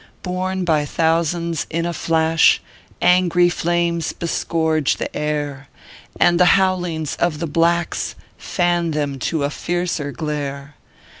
[0.23, 2.59] "Born by thousands in a flash,
[3.03, 5.67] Angry flames bescourgo the air,
[6.19, 10.73] And the bowlings of the blacks Fan them to a fiercer glare.